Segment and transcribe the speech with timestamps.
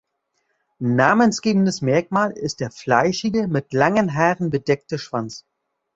[0.81, 5.45] Namensgebendes Merkmal ist der fleischige, mit langen Haaren bedeckte Schwanz.